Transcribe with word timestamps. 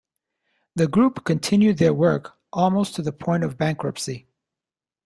The 0.73 0.87
group 0.87 1.25
continued 1.25 1.77
their 1.77 1.93
work, 1.93 2.33
almost 2.51 2.95
to 2.95 3.03
the 3.03 3.11
point 3.13 3.43
of 3.43 3.55
bankruptcy. 3.59 4.27